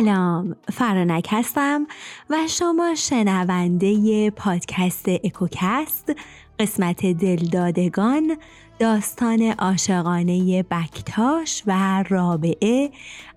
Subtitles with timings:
[0.00, 1.86] سلام فرانک هستم
[2.30, 6.12] و شما شنونده پادکست اکوکست
[6.58, 8.36] قسمت دلدادگان
[8.78, 12.90] داستان عاشقانه بکتاش و رابعه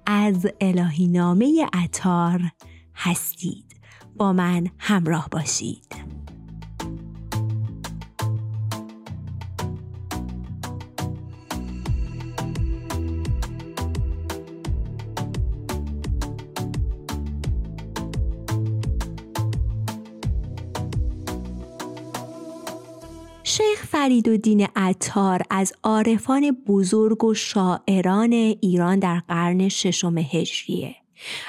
[0.06, 2.42] از الهی نامه اتار
[2.96, 3.76] هستید.
[4.16, 6.18] با من همراه باشید.
[23.50, 30.96] شیخ فرید و دین عطار از عارفان بزرگ و شاعران ایران در قرن ششم هجریه.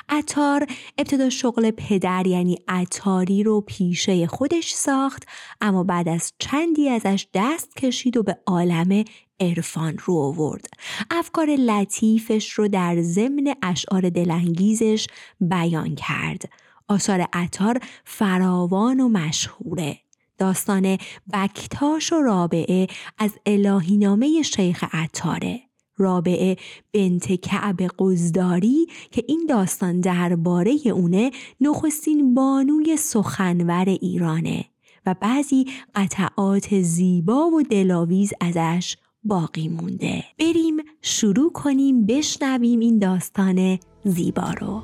[0.08, 0.66] عطار
[0.98, 5.22] ابتدا شغل پدر یعنی عطاری رو پیشه خودش ساخت
[5.60, 9.04] اما بعد از چندی ازش دست کشید و به عالم
[9.40, 10.66] عرفان رو آورد.
[11.10, 15.06] افکار لطیفش رو در ضمن اشعار دلانگیزش
[15.40, 16.48] بیان کرد.
[16.88, 20.00] آثار عطار فراوان و مشهوره.
[20.40, 20.98] داستان
[21.32, 22.86] بکتاش و رابعه
[23.18, 25.60] از الهینامه شیخ عطاره.
[25.96, 26.56] رابعه
[26.92, 31.30] بنت کعب قزداری که این داستان درباره اونه
[31.60, 34.64] نخستین بانوی سخنور ایرانه
[35.06, 43.78] و بعضی قطعات زیبا و دلاویز ازش باقی مونده بریم شروع کنیم بشنویم این داستان
[44.04, 44.82] زیبا رو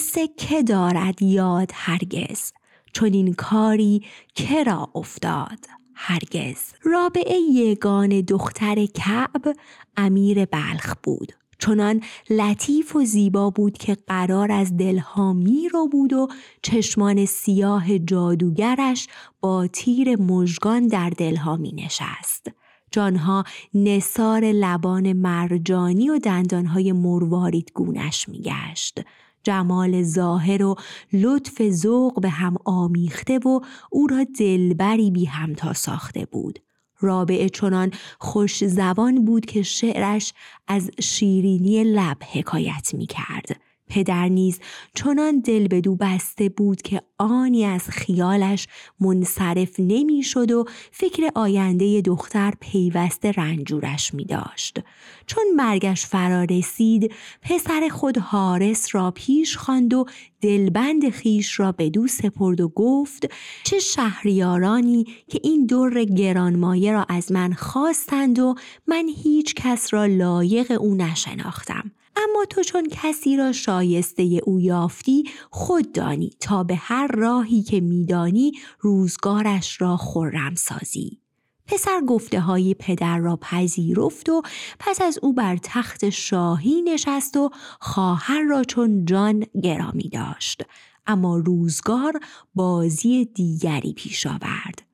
[0.00, 2.52] چون این قصه که دارد یاد هرگز
[2.92, 4.02] چون این کاری
[4.34, 5.58] که را افتاد
[5.94, 9.56] هرگز رابعه یگان دختر کعب
[9.96, 16.12] امیر بلخ بود چنان لطیف و زیبا بود که قرار از دلها می رو بود
[16.12, 16.28] و
[16.62, 19.08] چشمان سیاه جادوگرش
[19.40, 22.46] با تیر مژگان در دلها می نشست.
[22.92, 23.44] جانها
[23.74, 29.00] نصار لبان مرجانی و دندانهای مروارید گونش می گشت.
[29.42, 30.74] جمال ظاهر و
[31.12, 36.58] لطف ذوق به هم آمیخته و او را دلبری بی همتا ساخته بود.
[37.00, 40.32] رابعه چنان خوش زبان بود که شعرش
[40.68, 43.69] از شیرینی لب حکایت می کرد.
[43.90, 44.60] پدر نیز
[44.94, 48.68] چنان دل به دو بسته بود که آنی از خیالش
[49.00, 54.78] منصرف نمی‌شد و فکر آینده دختر پیوسته رنجورش می داشت.
[55.26, 57.12] چون مرگش فرا رسید
[57.42, 60.04] پسر خود حارس را پیش خواند و
[60.40, 63.30] دلبند خیش را به دو سپرد و گفت
[63.64, 68.54] چه شهریارانی که این دور گرانمایه را از من خواستند و
[68.86, 75.24] من هیچ کس را لایق او نشناختم اما تو چون کسی را شایسته او یافتی
[75.50, 81.20] خود دانی تا به هر راهی که میدانی روزگارش را خرم سازی.
[81.66, 84.42] پسر گفته های پدر را پذیرفت و
[84.78, 87.50] پس از او بر تخت شاهی نشست و
[87.80, 90.62] خواهر را چون جان گرامی داشت.
[91.06, 92.20] اما روزگار
[92.54, 94.89] بازی دیگری پیش آورد.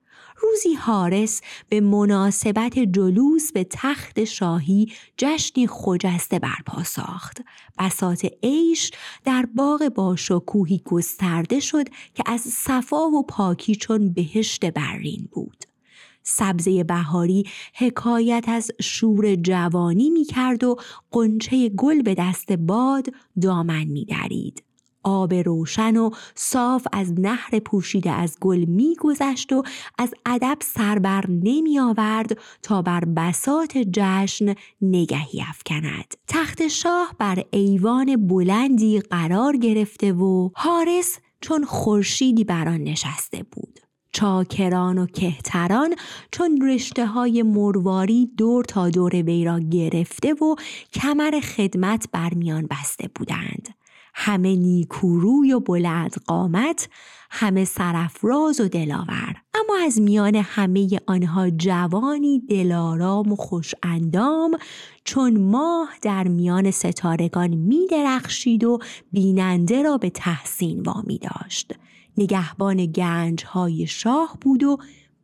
[0.56, 7.40] روزی حارس به مناسبت جلوس به تخت شاهی جشنی خجسته برپا ساخت.
[7.78, 8.90] بسات عیش
[9.24, 15.64] در باغ با شکوهی گسترده شد که از صفا و پاکی چون بهشت برین بود.
[16.22, 17.44] سبزه بهاری
[17.74, 20.76] حکایت از شور جوانی می کرد و
[21.10, 23.06] قنچه گل به دست باد
[23.40, 24.65] دامن می درید.
[25.06, 29.62] آب روشن و صاف از نهر پوشیده از گل میگذشت و
[29.98, 36.14] از ادب سربر نمی آورد تا بر بسات جشن نگهی افکند.
[36.28, 43.80] تخت شاه بر ایوان بلندی قرار گرفته و حارس چون خورشیدی بر آن نشسته بود.
[44.12, 45.94] چاکران و کهتران
[46.32, 50.54] چون رشته های مرواری دور تا دور وی را گرفته و
[50.92, 53.75] کمر خدمت بر میان بسته بودند.
[54.18, 56.88] همه نیکوروی و بلند قامت
[57.30, 59.36] همه سرفراز و دلاور.
[59.54, 64.58] اما از میان همه آنها جوانی دلارام و خوش اندام
[65.04, 68.78] چون ماه در میان ستارگان می درخشید و
[69.12, 71.72] بیننده را به تحسین وامی داشت.
[72.18, 74.78] نگهبان گنج های شاه بود و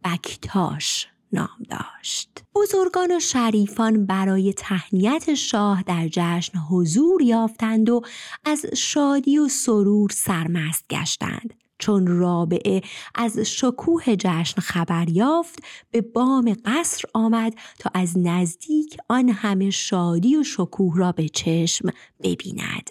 [0.05, 1.12] بکتاش.
[1.33, 2.45] نام داشت.
[2.55, 8.03] بزرگان و شریفان برای تهنیت شاه در جشن حضور یافتند و
[8.45, 11.55] از شادی و سرور سرمست گشتند.
[11.79, 12.83] چون رابعه
[13.15, 15.59] از شکوه جشن خبر یافت
[15.91, 21.89] به بام قصر آمد تا از نزدیک آن همه شادی و شکوه را به چشم
[22.23, 22.91] ببیند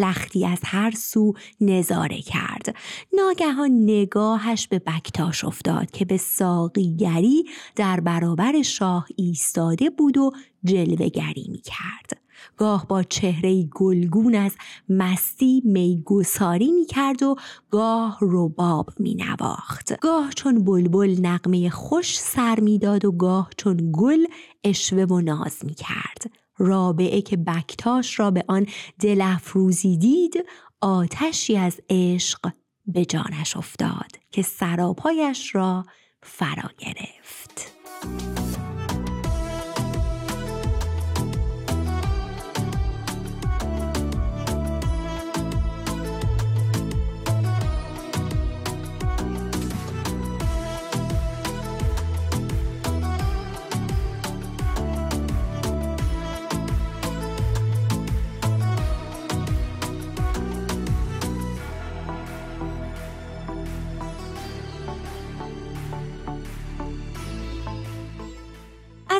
[0.00, 2.74] لختی از هر سو نظاره کرد
[3.12, 7.44] ناگهان نگاهش به بکتاش افتاد که به ساقیگری
[7.76, 10.30] در برابر شاه ایستاده بود و
[10.64, 12.20] جلوگری می کرد
[12.56, 14.56] گاه با چهره گلگون از
[14.88, 17.36] مستی میگساری می کرد و
[17.70, 20.00] گاه رباب می نواخت.
[20.00, 24.24] گاه چون بلبل نقمه خوش سر می‌داد و گاه چون گل
[24.64, 26.39] اشوه و ناز می کرد.
[26.60, 28.66] رابعه که بکتاش را به آن
[29.00, 30.44] دل افروزی دید
[30.80, 32.50] آتشی از عشق
[32.86, 35.84] به جانش افتاد که سراپایش را
[36.22, 37.72] فرا گرفت.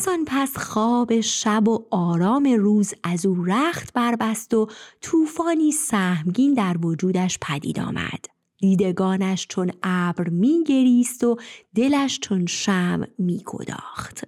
[0.01, 4.69] از آن پس خواب شب و آرام روز از او رخت بربست و
[5.01, 8.25] طوفانی سهمگین در وجودش پدید آمد.
[8.59, 11.37] دیدگانش چون ابر میگریست و
[11.75, 14.25] دلش چون شم میگداخت.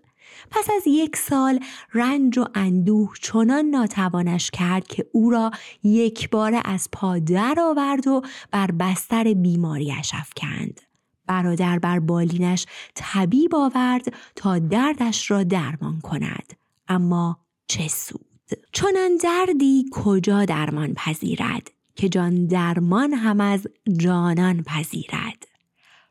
[0.50, 1.60] پس از یک سال
[1.94, 5.50] رنج و اندوه چنان ناتوانش کرد که او را
[5.82, 10.91] یک بار از پا در آورد و بر بستر بیماریش افکند.
[11.26, 16.52] برادر بر بالینش طبیب آورد تا دردش را درمان کند.
[16.88, 17.38] اما
[17.68, 18.26] چه سود!
[18.72, 23.66] چنان دردی کجا درمان پذیرد که جان درمان هم از
[23.98, 25.46] جانان پذیرد؟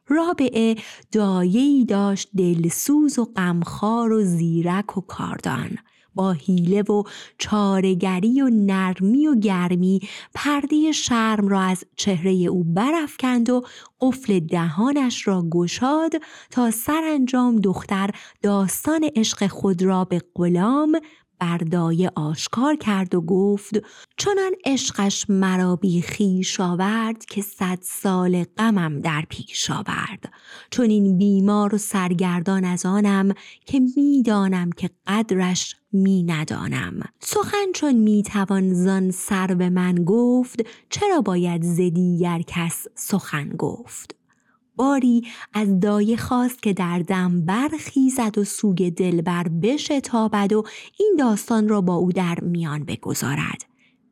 [0.08, 0.76] رابعه
[1.12, 5.78] دایه‌ای داشت دلسوز و غمخوار و زیرک و کاردان.
[6.16, 7.04] با حیله و
[7.38, 10.00] چارگری و نرمی و گرمی
[10.34, 13.64] پرده شرم را از چهره او برافکند و
[14.02, 16.12] قفل دهانش را گشاد
[16.52, 18.10] تا سرانجام دختر
[18.42, 21.00] داستان عشق خود را به غلام
[21.42, 23.74] بردایه آشکار کرد و گفت
[24.18, 30.34] چنان عشقش مرا بی خیش آورد که صد سال غمم در پیش آورد.
[30.72, 33.34] چون این بیمار و سرگردان از آنم
[33.66, 37.00] که می‌دانم که قدرش می ندانم.
[37.20, 43.50] سخن چون می توان زان سر به من گفت چرا باید ز دیگر کس سخن
[43.50, 44.21] گفت؟
[44.76, 50.64] باری از دایه خواست که در دم برخیزد و سوی دلبر بشتابد و
[51.00, 53.66] این داستان را با او در میان بگذارد.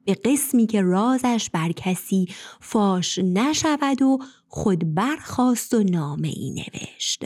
[0.06, 2.28] به قسمی که رازش بر کسی
[2.60, 7.26] فاش نشود و خود برخواست و نامه ای نوشت.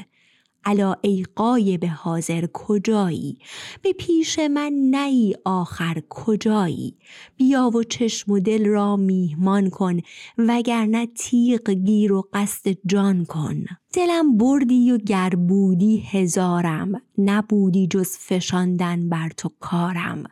[0.65, 3.37] الا ای قایب حاضر کجایی؟
[3.81, 6.97] به پیش من نی آخر کجایی؟
[7.37, 9.99] بیا و چشم و دل را میهمان کن
[10.37, 13.65] وگرنه تیغ گیر و قصد جان کن.
[13.93, 20.23] دلم بردی و گر بودی هزارم نبودی جز فشاندن بر تو کارم.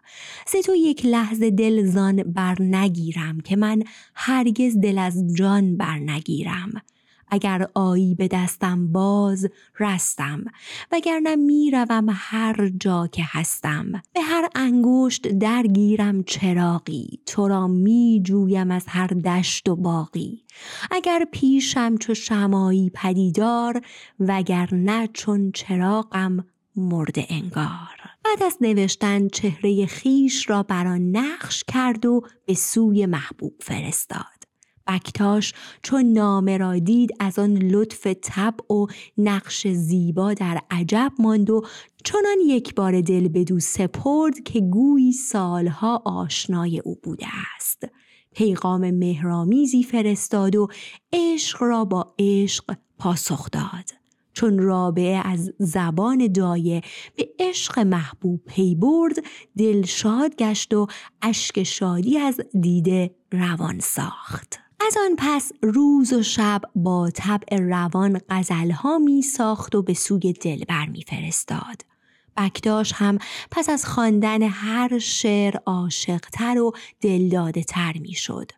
[0.48, 3.84] ز تو یک لحظه دل زان بر نگیرم که من
[4.16, 6.72] هرگز دل از جان بر نگیرم.
[7.32, 9.50] اگر آیی به دستم باز
[9.80, 10.46] رستم.
[10.92, 13.92] وگرنه می‌روم هر جا که هستم.
[14.14, 20.44] به هر انگشت درگیرم چراقی تو را می جویم از هر دشت و باقی
[20.92, 23.82] اگر پیشم چو شمایی پدیدار
[24.20, 28.02] وگرنه چون چراغم مرده انگار.
[28.26, 34.41] بعد از نوشتن چهره خیش را بر نقش کرد و به سوی محبوب فرستاد.
[34.92, 41.50] بکتاش چون نامه را دید از آن لطف طبع و نقش زیبا در عجب ماند
[41.50, 41.62] و
[42.04, 47.84] چنان یک بار دل بدو سپرد که گویی سالها آشنای او بوده است.
[48.36, 50.68] پیغام مهرامیزی فرستاد و
[51.14, 54.02] عشق را با عشق پاسخ داد.
[54.34, 56.82] چون رابعه از زبان دایه
[57.16, 59.16] به عشق محبوب پی برد
[59.58, 60.88] دلشاد گشت و
[61.22, 64.61] اشک شادی از دیده روان ساخت.
[64.88, 70.34] از آن پس روز و شب با طبع روان غزلها می ساخت و به سوی
[70.34, 71.86] دلبر می فرستاد.
[72.38, 73.18] بکداش هم
[73.52, 76.72] پس از خواندن هر شعر عاشقتر و
[77.02, 78.52] دلداده تر می شد.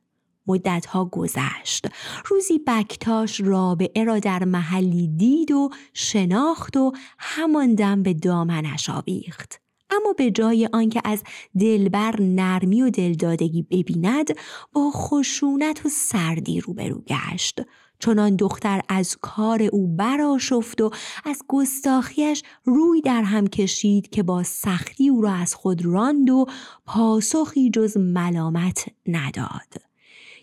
[0.47, 1.87] مدتها گذشت.
[2.25, 9.62] روزی بکتاش رابعه را در محلی دید و شناخت و همان دم به دامنش آویخت.
[10.01, 11.23] اما به جای آنکه از
[11.59, 14.27] دلبر نرمی و دلدادگی ببیند
[14.73, 17.61] با خشونت و سردی روبرو گشت.
[17.99, 20.91] چنان دختر از کار او براشفت و
[21.25, 26.45] از گستاخیش روی در هم کشید که با سختی او را از خود راند و
[26.85, 29.92] پاسخی جز ملامت نداد.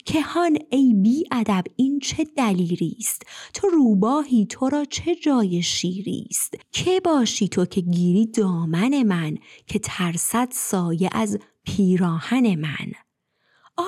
[0.04, 3.23] کهان ای بی ادب این چه دلیری است؟
[3.54, 9.38] تو روباهی تو را چه جای شیری است؟ که باشی تو که گیری دامن من
[9.66, 12.92] که ترسد سایه از پیراهن من؟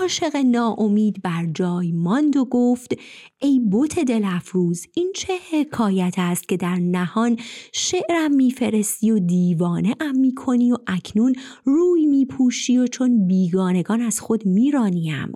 [0.00, 2.94] عاشق ناامید بر جای ماند و گفت
[3.38, 7.36] ای بوت دل افروز این چه حکایت است که در نهان
[7.72, 14.46] شعرم میفرستی و دیوانه ام می‌کنی و اکنون روی میپوشی و چون بیگانگان از خود
[14.46, 15.32] میرانیم؟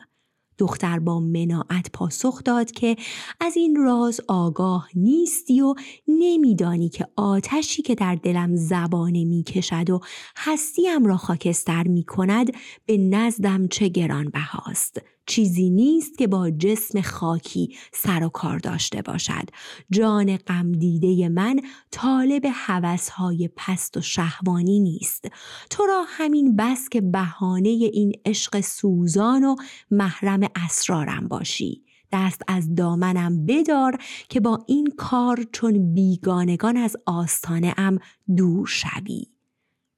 [0.59, 2.97] دختر با مناعت پاسخ داد که
[3.41, 5.75] از این راز آگاه نیستی و
[6.09, 10.01] نمیدانی که آتشی که در دلم زبانه می کشد و
[10.37, 12.53] هستیم را خاکستر می کند
[12.87, 15.16] به نزدم چه گران بهاست.
[15.27, 19.51] چیزی نیست که با جسم خاکی سر و کار داشته باشد.
[19.91, 25.25] جان غم دیده من طالب هوسهای پست و شهوانی نیست.
[25.71, 29.57] تو را همین بس که بهانه این عشق سوزان و
[29.91, 31.83] محرم اسرارم باشی.
[32.13, 37.99] دست از دامنم بدار که با این کار چون بیگانگان از آستانه ام
[38.37, 39.36] دور شوی.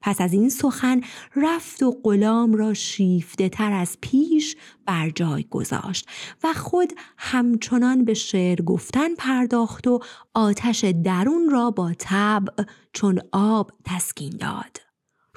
[0.01, 1.01] پس از این سخن
[1.37, 6.09] رفت و غلام را شیفته تر از پیش بر جای گذاشت
[6.45, 10.01] و خود همچنان به شعر گفتن پرداخت و
[10.35, 14.88] آتش درون را با طبع چون آب تسکین داد.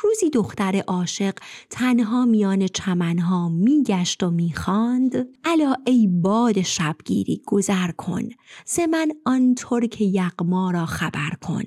[0.03, 1.33] روزی دختر عاشق
[1.69, 5.27] تنها میان چمنها میگشت و می‌خواند.
[5.43, 8.29] الا ای باد شبگیری گذر کن.
[8.65, 11.63] ز من آن ترک یغما را خبر کن.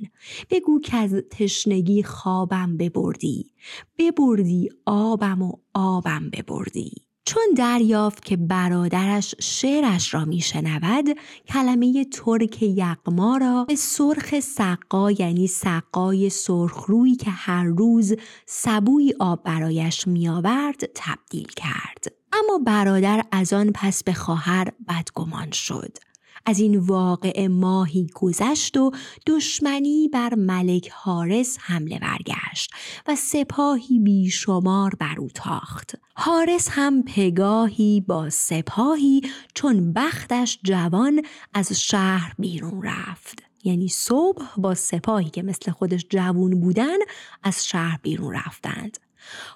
[0.50, 3.50] بگو که از تشنگی خوابم ببردی.
[3.98, 6.92] ببردی آبم و آبم ببردی.
[7.34, 11.04] چون دریافت که برادرش شعرش را میشنود
[11.48, 18.14] کلمه ترک یقما را به سرخ سقا یعنی سقای سرخرویی که هر روز
[18.46, 22.04] سبوی آب برایش میآورد تبدیل کرد.
[22.32, 25.98] اما برادر از آن پس به خواهر بدگمان شد.
[26.46, 28.90] از این واقع ماهی گذشت و
[29.26, 32.70] دشمنی بر ملک حارس حمله برگشت
[33.06, 35.94] و سپاهی بیشمار بر او تاخت.
[36.14, 39.20] حارس هم پگاهی با سپاهی
[39.54, 41.22] چون بختش جوان
[41.54, 43.42] از شهر بیرون رفت.
[43.64, 46.98] یعنی صبح با سپاهی که مثل خودش جوون بودن
[47.42, 48.98] از شهر بیرون رفتند.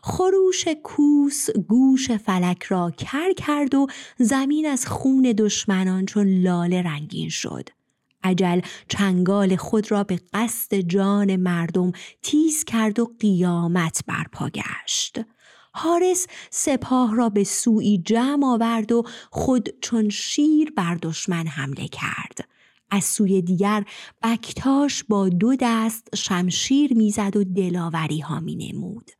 [0.03, 3.87] خروش کوس گوش فلک را کر کرد و
[4.19, 7.69] زمین از خون دشمنان چون لاله رنگین شد.
[8.23, 15.21] عجل چنگال خود را به قصد جان مردم تیز کرد و قیامت برپا گشت.
[15.73, 22.49] حارس سپاه را به سوی جمع آورد و خود چون شیر بر دشمن حمله کرد.
[22.91, 23.85] از سوی دیگر
[24.23, 29.11] بکتاش با دو دست شمشیر می‌زد و دلاوری ها می نمود.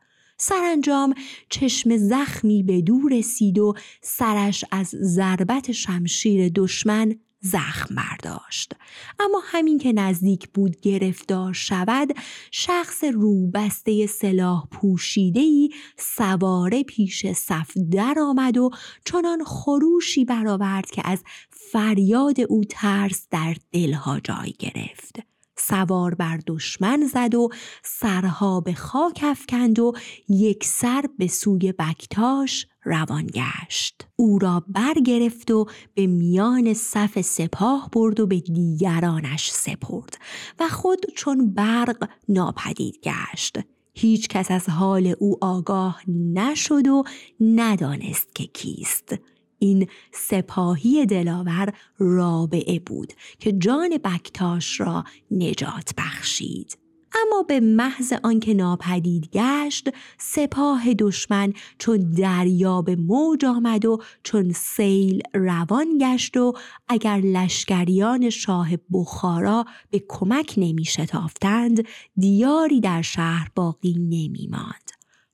[0.41, 1.15] سرانجام
[1.49, 8.73] چشم زخمی به دور رسید و سرش از ضربت شمشیر دشمن زخم برداشت.
[9.21, 12.09] اما همین که نزدیک بود گرفتار شود
[12.51, 18.71] شخص روبسته سلاح پوشیدهی سواره پیش صف در آمد و
[19.05, 25.38] چنان خروشی برآورد که از فریاد او ترس در دلها جای گرفت.
[25.61, 27.49] سوار بر دشمن زد و
[27.83, 29.93] سرها به خاک افکند و
[30.29, 34.07] یک سر به سوی بکتاش روان گشت.
[34.17, 40.19] او را برگرفت و به میان صف سپاه برد و به دیگرانش سپرد
[40.61, 43.59] و خود چون برق ناپدید گشت.
[43.95, 47.05] هیچ کس از حال او آگاه نشد و
[47.41, 49.15] ندانست که کیست.
[49.59, 56.79] این سپاهی دلاور رابعه بود که جان بکتاش را نجات بخشید
[57.15, 59.89] اما به محض آنکه ناپدید گشت
[60.19, 66.53] سپاه دشمن چون دریا به موج آمد و چون سیل روان گشت و
[66.89, 71.87] اگر لشکریان شاه بخارا به کمک نمی شتافتند
[72.17, 74.88] دیاری در شهر باقی نمی ماند.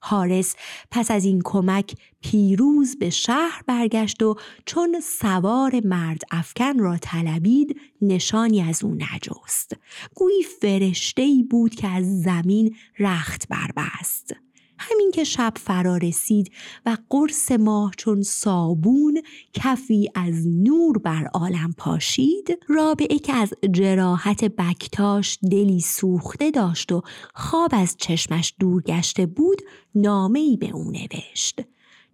[0.04, 0.56] حارس
[0.90, 7.80] پس از این کمک پیروز به شهر برگشت و چون سوار مرد افکن را طلبید
[8.02, 9.72] نشانی از او نجست.
[10.14, 14.43] گویی فرشته بود که از زمین رخت بربست.
[14.90, 16.52] همین که شب فرا رسید
[16.86, 19.22] و قرص ماه چون صابون
[19.52, 27.02] کفی از نور بر عالم پاشید رابعه که از جراحت بکتاش دلی سوخته داشت و
[27.34, 29.62] خواب از چشمش دور گشته بود
[29.94, 31.60] نامه ای به او نوشت.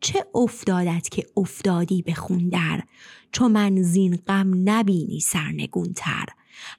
[0.00, 2.82] چه افتادت که افتادی به خون در؟
[3.32, 6.26] چو من زین غم نبینی سرنگونتر.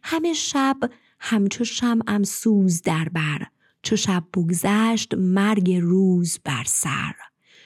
[0.03, 0.77] همه شب
[1.19, 3.47] همچو شمعم سوز در بر.
[3.83, 7.13] چو شب بگذشت مرگ روز بر سر.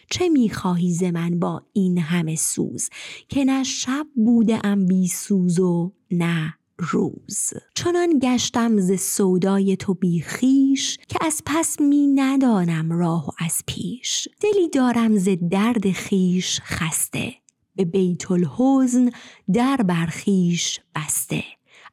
[0.09, 2.89] چه می‌خواهی ز من با این همه سوز؟
[3.29, 7.53] که نه شب بوده ام بی سوز و نه روز.
[7.75, 13.63] چنان گشتم ز سودای تو بی خیش که از پس می ندانم راه و از
[13.67, 14.27] پیش.
[14.41, 17.33] دلی دارم ز درد خیش خسته.
[17.75, 19.09] به بیت الحزن
[19.53, 21.43] در برخیش بسته.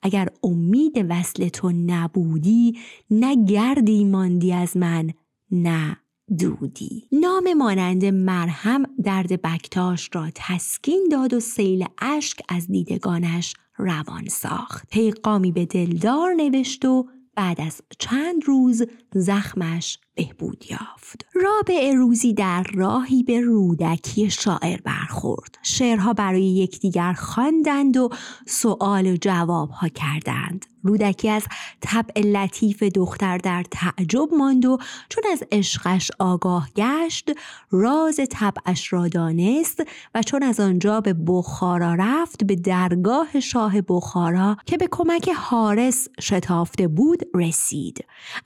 [0.02, 2.78] اگر امید وصل تو نبودی
[3.10, 5.10] نه گردی ماندی از من
[5.50, 5.96] نه
[6.38, 7.08] دودی.
[7.12, 14.88] نام مانند مرهم درد بکتاش را تسکین داد و سیل اشک از دیدگانش روان ساخت.
[14.90, 18.82] پیغامی به دلدار نوشت و بعد از چند روز
[19.14, 21.26] زخمش بهبود یافت.
[21.34, 25.58] رابع روزی در راهی به رودکی شاعر برخورد.
[25.62, 28.08] شعرها برای یکدیگر خواندند و
[28.46, 30.66] سؤال و جوابها کردند.
[30.82, 31.44] رودکی از
[31.80, 34.78] طبع لطیف دختر در تعجب ماند و
[35.08, 37.30] چون از عشقش آگاه گشت
[37.70, 39.82] راز طبعش را دانست
[40.14, 46.08] و چون از آنجا به بخارا رفت به درگاه شاه بخارا که به کمک حارس
[46.20, 48.04] شتافته بود رسید.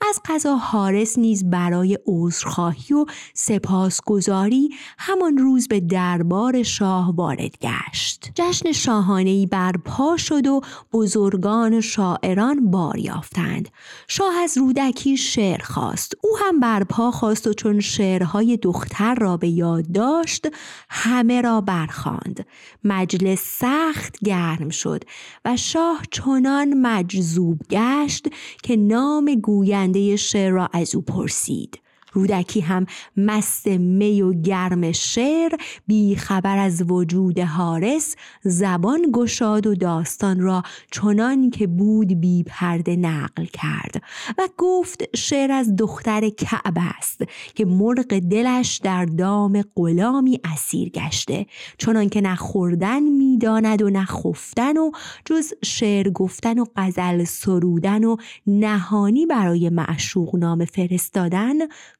[0.09, 8.31] از قضا حارس نیز برای عذرخواهی و سپاسگزاری همان روز به دربار شاه وارد گشت.
[8.35, 10.61] جشن شاهانهای برپا شد و
[10.93, 13.69] بزرگان شاعران بار یافتند.
[14.07, 16.13] شاه از رودکی شعر خواست.
[16.23, 20.47] او هم برپا خواست و چون شعرهای دختر را به یاد داشت
[20.89, 22.45] همه را برخواند.
[22.83, 25.03] مجلس سخت گرم شد
[25.45, 28.27] و شاه چنان مجذوب گشت
[28.63, 31.46] که نام گوینده شعر را از او پرسید.
[31.47, 31.79] seed.
[32.17, 32.85] رودکی هم
[33.17, 35.51] مست می و گرم شعر
[35.87, 42.95] بی خبر از وجود حارس زبان گشاد و داستان را چنان که بود بی پرده
[42.95, 44.03] نقل کرد.
[44.37, 47.21] و گفت شعر از دختر کعب است
[47.55, 51.45] که مرغ دلش در دام غلامی اسیر گشته.
[51.77, 54.91] چنان که نه خوردن می‌داند و نه خفتن و
[55.25, 58.15] جز شعر گفتن و غزل سرودن و
[58.47, 61.53] نهانی برای معشوق نام فرستادن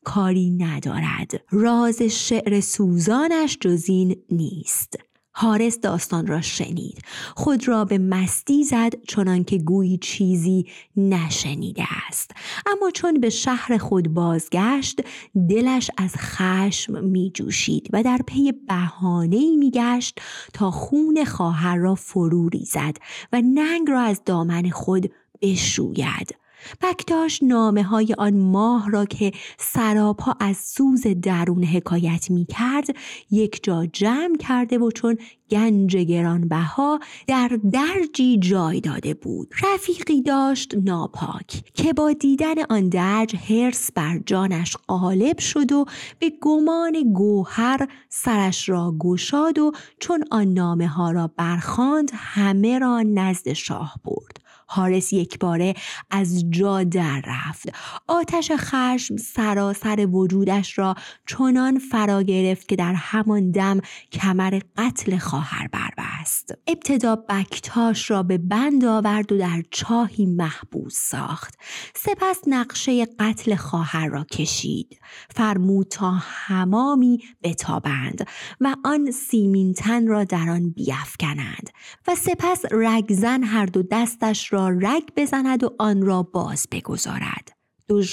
[0.08, 1.32] کاری ندارد.
[1.50, 5.00] راز شعر سوزانش جز این نیست.
[5.32, 7.02] حارس داستان را شنید.
[7.36, 10.65] خود را به مستی زد چنان که گویی چیزی
[10.98, 12.32] نشنیده است.
[12.65, 15.02] اما چون به شهر خود بازگشت
[15.50, 20.22] دلش از خشم می جوشید و در پی بهانه می گشت
[20.54, 22.98] تا خون خواهر را فرو ریزد
[23.34, 26.36] و ننگ را از دامن خود بشوید.
[26.82, 32.88] بکتاش نامه های آن ماه را که سراپا از سوز درون حکایت می کرد
[33.32, 35.17] یک جا جمع کرده و چون
[35.50, 39.54] گنج گرانبها در درجی جای داده بود.
[39.63, 45.86] رفیقی داشت ناپاک که با دیدن آن درج هرس بر جانش غالب شد و
[46.20, 53.02] به گمان گوهر سرش را گشاد و چون آن نامه ها را برخاند همه را
[53.02, 54.47] نزد شاه برد.
[54.68, 55.74] حارس یک باره
[56.10, 57.70] از جا در رفت.
[58.08, 60.96] آتش خشم سراسر وجودش را
[61.28, 63.80] چنان فرا گرفت که در همان دم
[64.12, 66.54] کمر قتل خواهر بربست.
[66.68, 71.56] ابتدا بکتاش را به بند آورد و در چاهی محبوس ساخت.
[71.96, 75.00] سپس نقشه قتل خواهر را کشید.
[75.36, 78.28] فرمود تا همامی بتابند
[78.62, 81.70] و آن سیمینتن را در آن بیافکنند
[82.08, 87.58] و سپس رگزن هر دو دستش را رگ بزند و آن را باز بگذارد.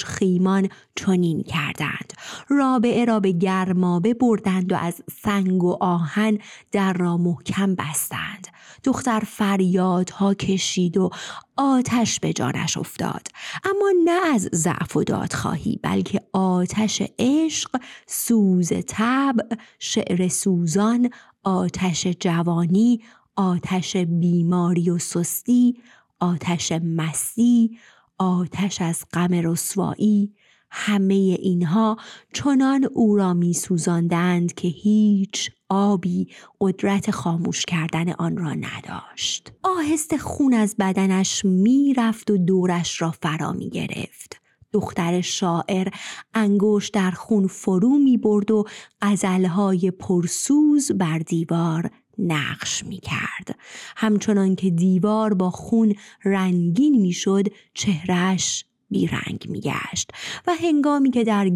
[0.04, 2.12] خیمان چنین کردند.
[2.48, 6.38] رابعه را به گرمابه بردند و از سنگ و آهن
[6.72, 8.48] در را محکم بستند.
[8.84, 11.10] دختر فریادها کشید و
[11.56, 13.28] آتش به جانش افتاد.
[13.64, 21.10] اما نه از ضعف و دادخواهی بلکه آتش عشق سوز طبع شعر سوزان
[21.44, 23.00] آتش جوانی
[23.36, 25.76] آتش بیماری و سستی
[26.20, 27.78] آتش مستی
[28.18, 30.34] آتش از غم رسوایی
[30.70, 31.96] همه اینها
[32.32, 36.28] چنان او را می سوزاندند که هیچ آبی
[36.60, 39.52] قدرت خاموش کردن آن را نداشت.
[39.62, 44.40] آهست خون از بدنش می رفت و دورش را فرا می گرفت
[44.72, 45.88] دختر شاعر
[46.34, 48.64] انگوش در خون فرو می برد و
[49.02, 53.58] غزلهای پرسوز بر دیوار نقش می کرد.
[53.96, 60.10] همچنان که دیوار با خون رنگین می شد چهرش بیرنگ میگشت
[60.46, 61.48] و هنگامی که در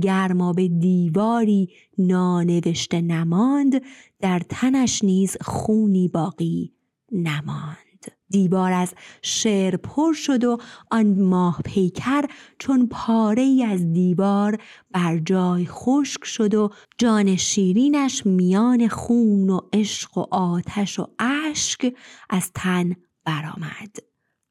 [0.52, 1.68] به دیواری
[1.98, 3.82] نانوشته نماند
[4.20, 6.72] در تنش نیز خونی باقی
[7.12, 7.87] نماند
[8.30, 10.58] دیوار از شعر پر شد و
[10.90, 12.24] آن ماه پیکر
[12.58, 14.58] چون پاره ای از دیوار
[14.90, 21.94] بر جای خشک شد و جان شیرینش میان خون و عشق و آتش و اشک
[22.30, 23.96] از تن برآمد.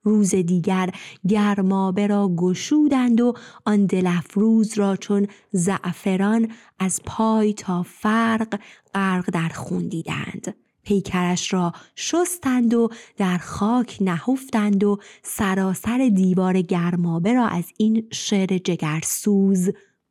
[0.03, 0.89] روز دیگر
[1.27, 3.33] گرمابه را گشودند و
[3.65, 8.59] آن دلفروز را چون زعفران از پای تا فرق
[8.93, 10.66] غرق در خون دیدند.
[10.87, 18.57] پیکرش را شستند و در خاک نهفتند و سراسر دیوار گرمابه را از این شعر
[18.57, 19.69] جگرسوز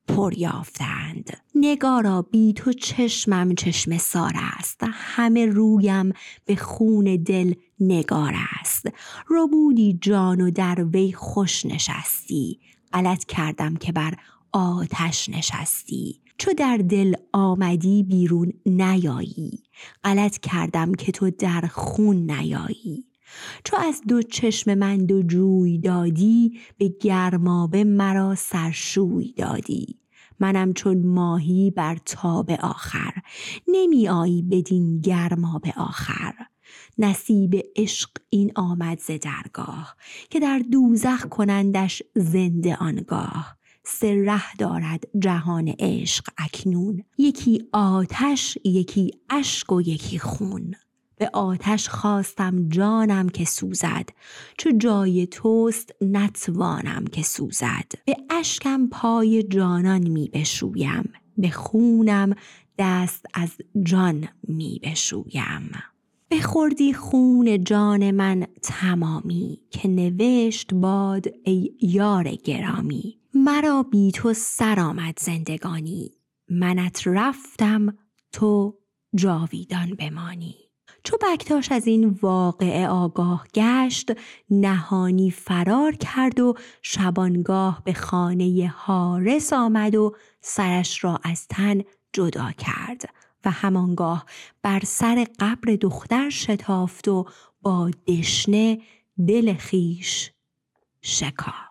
[0.08, 1.36] پر یافتند.
[1.54, 4.80] نگارا بی تو چشمم چشم سار است.
[4.92, 6.12] همه رویم
[6.44, 8.86] به خون دل نگار است.
[9.30, 12.60] ربودی جان و در وی خوش نشستی.
[12.92, 14.14] غلط کردم که بر
[14.52, 16.25] آتش نشستی.
[16.38, 19.62] چو در دل آمدی بیرون نیایی.
[20.04, 23.04] غلط کردم که تو در خون نیایی.
[23.64, 29.98] چو از دو چشم من دو جوی دادی به گرمابه مرا سرشوی دادی.
[30.40, 33.12] منم چون ماهی بر تاب آخر
[33.68, 36.34] نمی آیی بدین گرمابه آخر.
[36.98, 39.96] نصیب عشق این آمد ز درگاه
[40.30, 43.56] که در دوزخ کنندش زنده آنگاه.
[43.88, 47.04] سه ره دارد جهان عشق اکنون.
[47.18, 50.74] یکی آتش یکی اشک و یکی خون.
[51.16, 54.08] به آتش خواستم جانم که سوزد.
[54.58, 57.92] چو جای توست نتوانم که سوزد.
[58.04, 61.12] به اشکم پای جانان می بشویم.
[61.38, 62.34] به خونم
[62.78, 63.50] دست از
[63.82, 65.70] جان می بشویم.
[66.30, 73.18] بخوردی خون جان من تمامی که نوشت باد ای یار گرامی.
[73.36, 76.10] مرا بی تو سر آمد زندگانی.
[76.48, 77.98] منت رفتم
[78.32, 78.78] تو
[79.14, 80.56] جاویدان بمانی.
[81.04, 84.12] چو بکتاش از این واقعه آگاه گشت
[84.50, 92.52] نهانی فرار کرد و شبانگاه به خانه حارس آمد و سرش را از تن جدا
[92.58, 93.10] کرد
[93.44, 94.26] و همانگاه
[94.62, 97.24] بر سر قبر دختر شتافت و
[97.62, 98.80] با دشنه
[99.26, 100.30] دل خیش
[101.00, 101.65] شکافت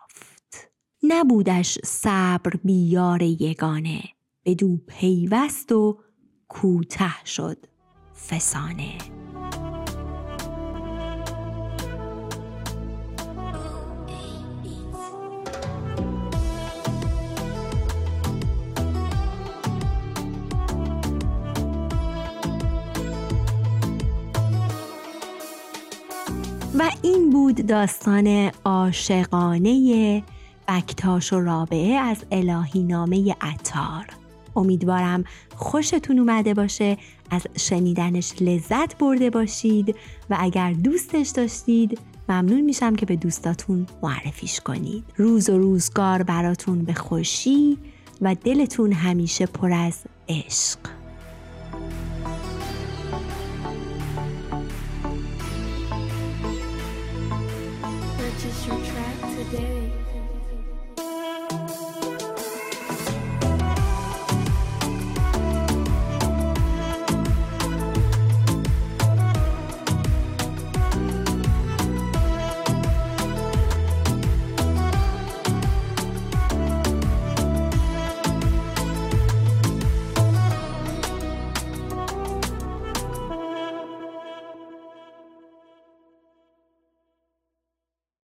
[1.08, 4.02] نبودش صبر بیار یگانه
[4.44, 5.98] بدو پیوست و
[6.48, 7.66] کوته شد
[8.28, 8.98] فسانه.
[26.78, 30.22] و این بود داستان عاشقانه
[30.68, 34.06] بکتاش و رابعه از الهی نامه اتار
[34.56, 35.24] امیدوارم
[35.56, 36.96] خوشتون اومده باشه
[37.30, 39.96] از شنیدنش لذت برده باشید
[40.30, 41.98] و اگر دوستش داشتید
[42.28, 45.04] ممنون میشم که به دوستاتون معرفیش کنید.
[45.16, 47.78] روز و روزگار براتون به خوشی
[48.20, 49.98] و دلتون همیشه پر از
[50.28, 50.78] عشق.